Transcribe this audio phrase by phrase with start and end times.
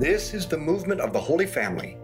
[0.00, 1.98] This is the movement of the Holy Family.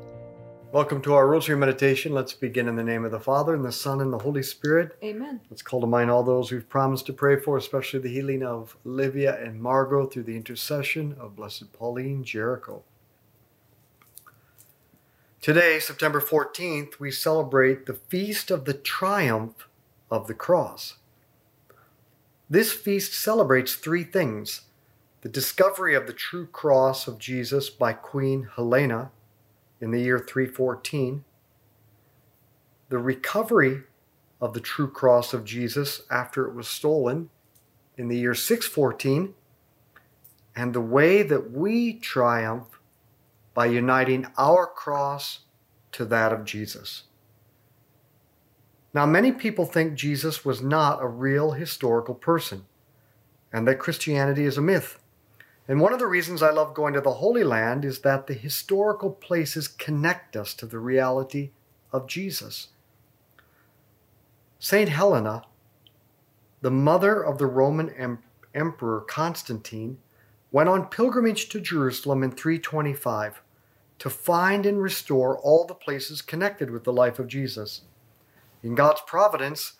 [0.70, 2.12] Welcome to our Rosary Meditation.
[2.12, 4.98] Let's begin in the name of the Father, and the Son, and the Holy Spirit.
[5.02, 5.40] Amen.
[5.48, 8.76] Let's call to mind all those we've promised to pray for, especially the healing of
[8.84, 12.82] Livia and Margot through the intercession of Blessed Pauline Jaricot.
[15.40, 19.68] Today, September 14th, we celebrate the Feast of the Triumph
[20.10, 20.98] of the Cross.
[22.50, 24.66] This feast celebrates three things
[25.26, 29.10] the discovery of the true cross of Jesus by Queen Helena
[29.80, 31.24] in the year 314,
[32.90, 33.82] the recovery
[34.40, 37.28] of the true cross of Jesus after it was stolen
[37.96, 39.34] in the year 614,
[40.54, 42.78] and the way that we triumph
[43.52, 45.40] by uniting our cross
[45.90, 47.02] to that of Jesus.
[48.94, 52.66] Now, many people think Jesus was not a real historical person
[53.52, 55.00] and that Christianity is a myth.
[55.68, 58.34] And one of the reasons I love going to the Holy Land is that the
[58.34, 61.50] historical places connect us to the reality
[61.92, 62.68] of Jesus.
[64.58, 64.88] St.
[64.88, 65.42] Helena,
[66.60, 68.22] the mother of the Roman em-
[68.54, 69.98] Emperor Constantine,
[70.52, 73.42] went on pilgrimage to Jerusalem in 325
[73.98, 77.82] to find and restore all the places connected with the life of Jesus.
[78.62, 79.74] In God's providence,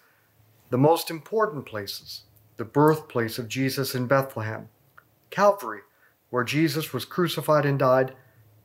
[0.71, 2.23] the most important places
[2.57, 4.71] the birthplace of Jesus in Bethlehem,
[5.31, 5.81] Calvary,
[6.31, 8.15] where Jesus was crucified and died,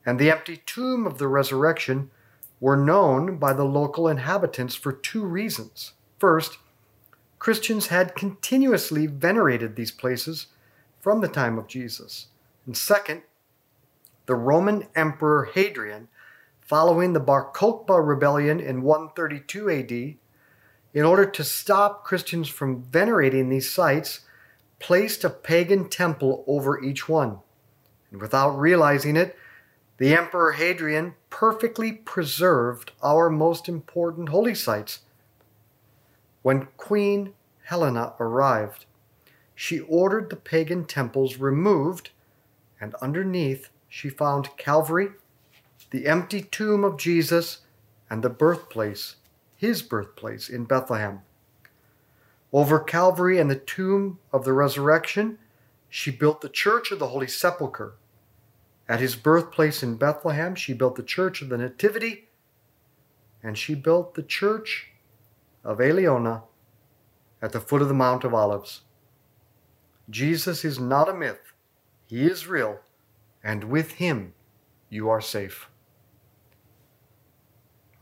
[0.04, 2.10] and the empty tomb of the resurrection
[2.60, 5.92] were known by the local inhabitants for two reasons.
[6.18, 6.58] First,
[7.38, 10.46] Christians had continuously venerated these places
[11.00, 12.28] from the time of Jesus.
[12.66, 13.22] And second,
[14.26, 16.06] the Roman Emperor Hadrian,
[16.60, 20.16] following the Bar Kokhba rebellion in 132 AD,
[20.94, 24.20] in order to stop Christians from venerating these sites,
[24.82, 27.38] placed a pagan temple over each one.
[28.10, 29.36] And without realizing it,
[29.98, 35.00] the Emperor Hadrian perfectly preserved our most important holy sites.
[36.42, 37.34] When Queen
[37.66, 38.86] Helena arrived,
[39.54, 42.10] she ordered the pagan temples removed,
[42.80, 45.10] and underneath she found Calvary,
[45.92, 47.60] the empty tomb of Jesus,
[48.10, 49.14] and the birthplace,
[49.54, 51.20] his birthplace in Bethlehem.
[52.52, 55.38] Over Calvary and the tomb of the resurrection,
[55.88, 57.94] she built the church of the Holy Sepulchre.
[58.88, 62.28] At his birthplace in Bethlehem, she built the church of the Nativity,
[63.42, 64.88] and she built the church
[65.64, 66.42] of Eleona
[67.40, 68.82] at the foot of the Mount of Olives.
[70.10, 71.52] Jesus is not a myth,
[72.06, 72.80] he is real,
[73.42, 74.34] and with him
[74.90, 75.68] you are safe.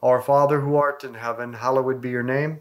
[0.02, 2.60] Our Father who art in heaven, hallowed be your name.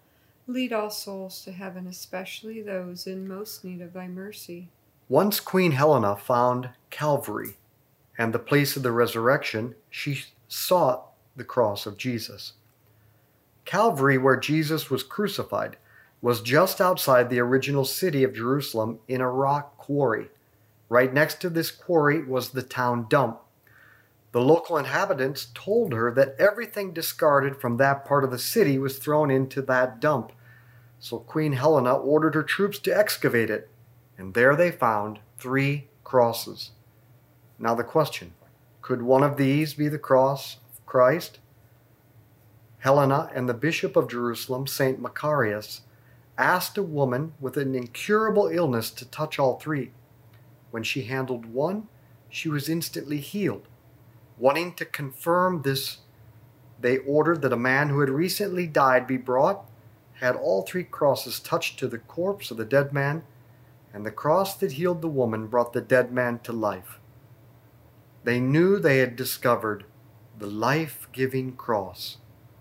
[0.51, 4.67] Lead all souls to heaven, especially those in most need of thy mercy.
[5.07, 7.55] once Queen Helena found Calvary
[8.17, 11.07] and the place of the resurrection, she sought
[11.37, 12.53] the cross of Jesus.
[13.63, 15.77] Calvary, where Jesus was crucified,
[16.21, 20.29] was just outside the original city of Jerusalem in a rock quarry.
[20.89, 23.39] Right next to this quarry was the town dump.
[24.33, 28.97] The local inhabitants told her that everything discarded from that part of the city was
[28.97, 30.33] thrown into that dump.
[31.01, 33.69] So Queen Helena ordered her troops to excavate it,
[34.19, 36.71] and there they found three crosses.
[37.57, 38.35] Now, the question
[38.83, 41.39] could one of these be the cross of Christ?
[42.79, 45.01] Helena and the Bishop of Jerusalem, St.
[45.01, 45.81] Macarius,
[46.37, 49.91] asked a woman with an incurable illness to touch all three.
[50.69, 51.87] When she handled one,
[52.29, 53.67] she was instantly healed.
[54.37, 55.97] Wanting to confirm this,
[56.79, 59.65] they ordered that a man who had recently died be brought,
[60.21, 63.23] had all three crosses touched to the corpse of the dead man,
[63.93, 66.99] and the cross that healed the woman brought the dead man to life.
[68.23, 69.83] They knew they had discovered
[70.37, 72.17] the life giving cross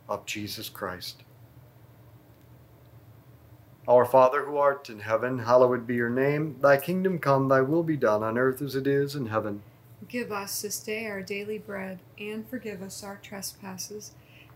[0.08, 1.22] of Jesus Christ.
[3.86, 6.56] Our Father who art in heaven, hallowed be your name.
[6.60, 9.62] Thy kingdom come, thy will be done on earth as it is in heaven.
[10.08, 14.12] Give us this day our daily bread, and forgive us our trespasses,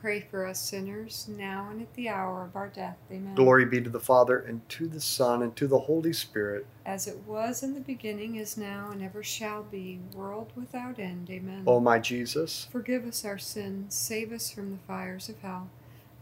[0.00, 2.96] pray for us sinners, now and at the hour of our death.
[3.10, 3.34] Amen.
[3.34, 6.66] Glory be to the Father, and to the Son, and to the Holy Spirit.
[6.84, 11.28] As it was in the beginning, is now, and ever shall be, world without end.
[11.30, 11.64] Amen.
[11.66, 15.68] O my Jesus, Forgive us our sins, save us from the fires of hell.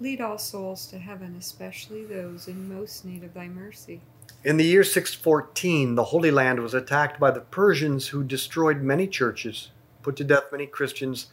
[0.00, 4.00] Lead all souls to heaven, especially those in most need of thy mercy.
[4.42, 9.06] In the year 614, the Holy Land was attacked by the Persians who destroyed many
[9.06, 9.70] churches,
[10.02, 11.28] put to death many Christians,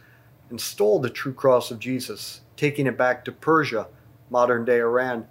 [0.52, 3.88] and stole the true cross of Jesus, taking it back to Persia,
[4.30, 5.28] modern day Iran.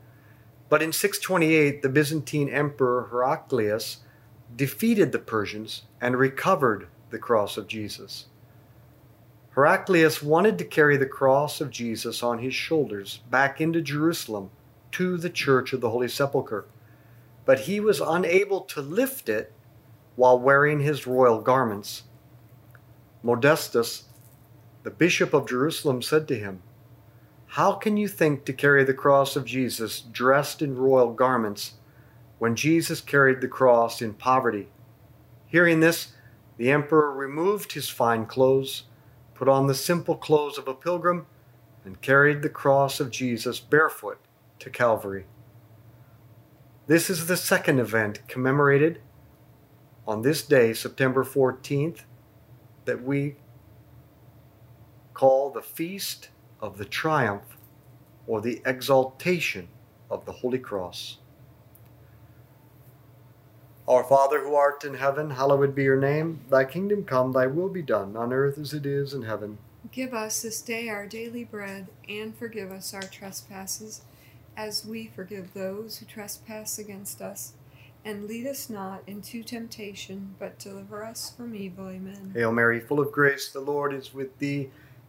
[0.68, 3.98] But in 628, the Byzantine Emperor Heraclius
[4.56, 8.26] defeated the Persians and recovered the cross of Jesus.
[9.54, 14.50] Heraclius wanted to carry the cross of Jesus on his shoulders back into Jerusalem
[14.92, 16.66] to the Church of the Holy Sepulchre,
[17.44, 19.52] but he was unable to lift it
[20.16, 22.04] while wearing his royal garments.
[23.22, 24.04] Modestus,
[24.82, 26.62] the bishop of Jerusalem, said to him,
[27.48, 31.74] How can you think to carry the cross of Jesus dressed in royal garments
[32.38, 34.68] when Jesus carried the cross in poverty?
[35.46, 36.12] Hearing this,
[36.56, 38.84] the emperor removed his fine clothes,
[39.34, 41.26] put on the simple clothes of a pilgrim,
[41.84, 44.18] and carried the cross of Jesus barefoot
[44.58, 45.24] to Calvary.
[46.86, 49.00] This is the second event commemorated
[50.06, 52.00] on this day, September 14th,
[52.84, 53.36] that we
[55.20, 56.30] call the Feast
[56.62, 57.58] of the Triumph
[58.26, 59.68] or the Exaltation
[60.10, 61.18] of the Holy Cross.
[63.86, 66.40] Our Father who art in heaven, hallowed be your name.
[66.48, 69.58] Thy kingdom come, thy will be done, on earth as it is in heaven.
[69.92, 74.00] Give us this day our daily bread, and forgive us our trespasses,
[74.56, 77.52] as we forgive those who trespass against us.
[78.06, 81.90] And lead us not into temptation, but deliver us from evil.
[81.90, 82.32] Amen.
[82.32, 84.70] Hail Mary, full of grace, the Lord is with thee.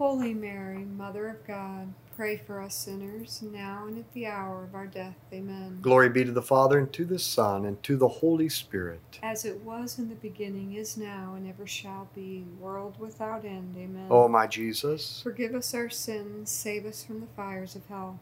[0.00, 4.74] Holy Mary, Mother of God, pray for us sinners, now and at the hour of
[4.74, 5.16] our death.
[5.30, 5.78] Amen.
[5.82, 9.18] Glory be to the Father, and to the Son, and to the Holy Spirit.
[9.22, 13.76] As it was in the beginning, is now, and ever shall be, world without end.
[13.76, 14.06] Amen.
[14.08, 18.20] O my Jesus, Forgive us our sins, save us from the fires of hell.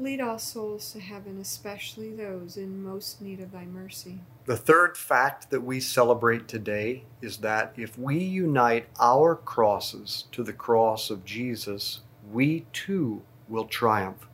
[0.00, 4.20] Lead all souls to heaven, especially those in most need of thy mercy.
[4.46, 10.44] the third fact that we celebrate today is that if we unite our crosses to
[10.44, 12.00] the cross of Jesus,
[12.30, 14.28] we too will triumph.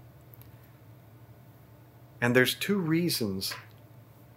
[2.21, 3.55] And there's two reasons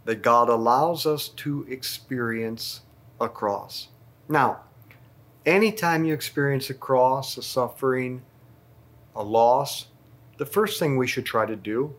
[0.05, 2.81] that God allows us to experience
[3.19, 3.89] a cross.
[4.29, 4.61] Now,
[5.45, 8.21] anytime you experience a cross, a suffering,
[9.15, 9.87] a loss,
[10.37, 11.95] the first thing we should try to do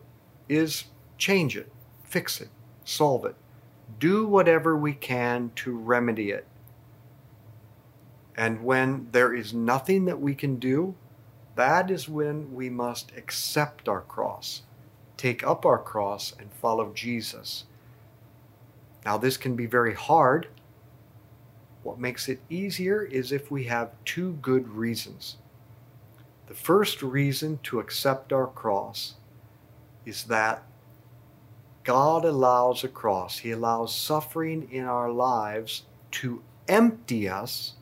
[0.47, 0.85] is
[1.17, 1.71] change it,
[2.03, 2.49] fix it,
[2.83, 3.35] solve it,
[3.99, 6.45] do whatever we can to remedy it.
[8.35, 10.95] And when there is nothing that we can do,
[11.55, 14.61] that is when we must accept our cross,
[15.17, 17.65] take up our cross, and follow Jesus.
[19.03, 20.47] Now, this can be very hard.
[21.83, 25.35] What makes it easier is if we have two good reasons.
[26.49, 29.13] The first reason to accept our cross
[30.03, 30.63] is that
[31.83, 37.75] God allows a cross, He allows suffering in our lives to empty us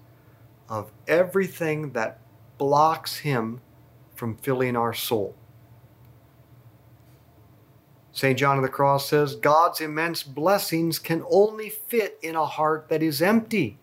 [0.68, 2.20] of everything that
[2.58, 3.62] blocks Him
[4.16, 5.34] from filling our soul.
[8.12, 8.38] St.
[8.38, 13.02] John of the Cross says, God's immense blessings can only fit in a heart that
[13.02, 13.78] is empty.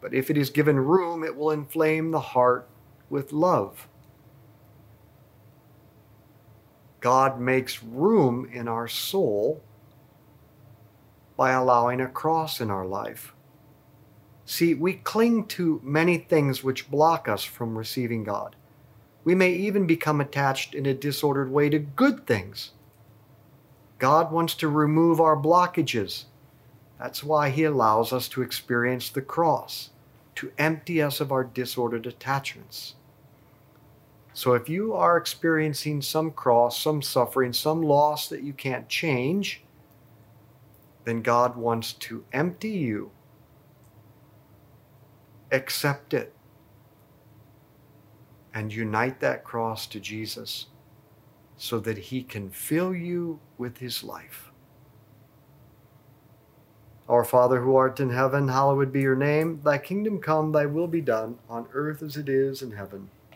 [0.00, 2.68] But if it is given room, it will inflame the heart
[3.14, 3.86] with love.
[6.98, 9.62] God makes room in our soul
[11.36, 13.32] by allowing a cross in our life.
[14.44, 18.56] See, we cling to many things which block us from receiving God.
[19.22, 22.72] We may even become attached in a disordered way to good things.
[24.00, 26.24] God wants to remove our blockages.
[26.98, 29.90] That's why He allows us to experience the cross,
[30.34, 32.96] to empty us of our disordered attachments.
[34.34, 39.62] So if you are experiencing some cross, some suffering, some loss that you can't change,
[41.04, 43.10] then God wants to empty you
[45.54, 46.34] accept it,
[48.52, 50.66] and unite that cross to Jesus
[51.56, 54.50] so that he can fill you with his life.
[57.08, 59.60] Our Father who art in heaven, hallowed be your name.
[59.62, 63.10] Thy kingdom come, thy will be done, on earth as it is in heaven.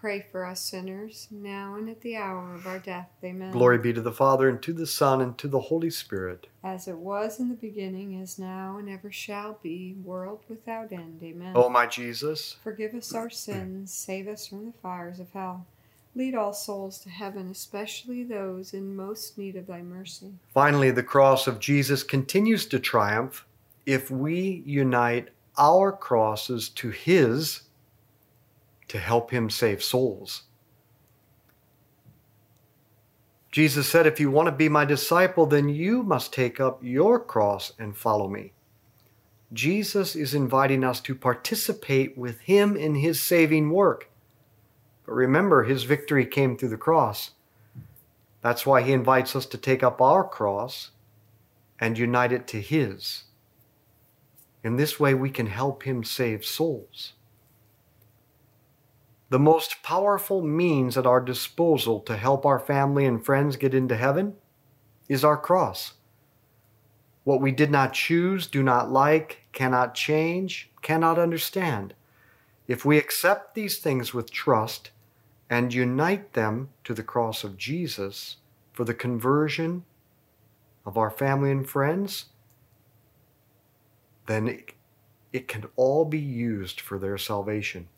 [0.00, 3.08] Pray for us sinners, now and at the hour of our death.
[3.24, 3.50] Amen.
[3.50, 6.48] Glory be to the Father, and to the Son, and to the Holy Spirit.
[6.62, 11.20] As it was in the beginning, is now, and ever shall be, world without end.
[11.22, 11.52] Amen.
[11.56, 15.66] O my Jesus, forgive us our sins, save us from the fires of hell.
[16.14, 20.32] Lead all souls to heaven, especially those in most need of thy mercy.
[20.52, 23.46] Finally, the cross of Jesus continues to triumph
[23.84, 25.28] if we unite
[25.58, 27.62] our crosses to his
[28.88, 30.42] to help him save souls.
[33.50, 37.18] Jesus said, If you want to be my disciple, then you must take up your
[37.18, 38.52] cross and follow me.
[39.52, 44.10] Jesus is inviting us to participate with him in his saving work.
[45.06, 47.30] But remember, his victory came through the cross.
[48.42, 50.90] That's why he invites us to take up our cross
[51.80, 53.24] and unite it to his.
[54.62, 57.12] In this way, we can help him save souls.
[59.28, 63.96] The most powerful means at our disposal to help our family and friends get into
[63.96, 64.34] heaven
[65.08, 65.94] is our cross.
[67.24, 71.94] What we did not choose, do not like, cannot change, cannot understand.
[72.68, 74.90] If we accept these things with trust
[75.50, 78.36] and unite them to the cross of Jesus
[78.72, 79.84] for the conversion
[80.84, 82.26] of our family and friends,
[84.26, 84.72] then it,
[85.32, 87.88] it can all be used for their salvation.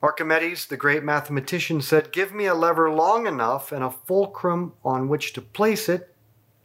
[0.00, 5.08] Archimedes, the great mathematician, said, Give me a lever long enough and a fulcrum on
[5.08, 6.14] which to place it,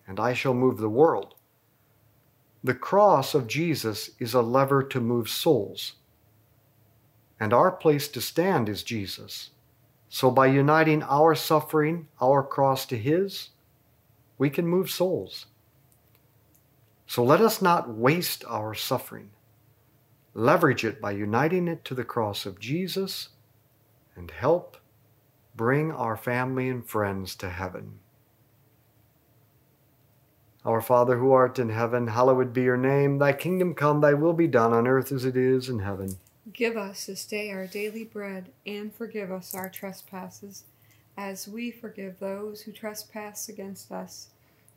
[0.08, 1.34] and I shall move the world.
[2.64, 5.94] The cross of Jesus is a lever to move souls,
[7.40, 9.50] and our place to stand is Jesus.
[10.10, 13.50] So by uniting our suffering, our cross to His,
[14.38, 15.48] we can move souls.
[17.08, 19.32] So let us not waste our suffering.
[20.34, 23.30] Leverage it by uniting it to the cross of Jesus
[24.16, 24.78] and help
[25.56, 28.00] bring our family and friends to heaven.
[30.66, 33.20] Our Father who art in heaven, hallowed be your name.
[33.20, 36.18] Thy kingdom come, thy will be done on earth as it is in heaven.
[36.52, 40.64] Give us this day our daily bread, and forgive us our trespasses,
[41.18, 44.30] as we forgive those who trespass against us.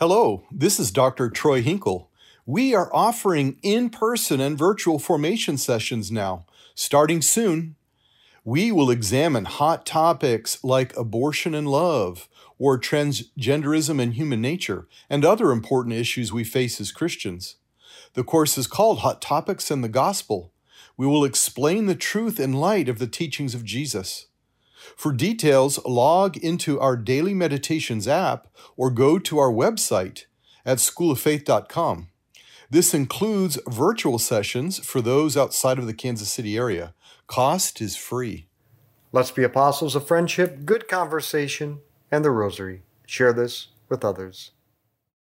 [0.00, 1.28] Hello, this is Dr.
[1.28, 2.10] Troy Hinkle.
[2.46, 7.76] We are offering in person and virtual formation sessions now, starting soon.
[8.42, 15.22] We will examine hot topics like abortion and love, or transgenderism and human nature, and
[15.22, 17.56] other important issues we face as Christians.
[18.14, 20.50] The course is called Hot Topics and the Gospel.
[20.96, 24.28] We will explain the truth in light of the teachings of Jesus.
[25.00, 30.26] For details, log into our Daily Meditations app or go to our website
[30.66, 32.08] at schooloffaith.com.
[32.68, 36.92] This includes virtual sessions for those outside of the Kansas City area.
[37.28, 38.48] Cost is free.
[39.10, 41.78] Let's be apostles of friendship, good conversation,
[42.10, 42.82] and the rosary.
[43.06, 44.50] Share this with others.